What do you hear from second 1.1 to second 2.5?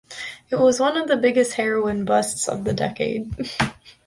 biggest heroin busts